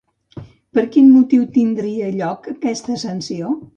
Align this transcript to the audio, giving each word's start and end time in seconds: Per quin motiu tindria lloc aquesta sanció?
Per 0.77 0.83
quin 0.95 1.11
motiu 1.17 1.43
tindria 1.57 2.11
lloc 2.17 2.49
aquesta 2.57 2.97
sanció? 3.07 3.53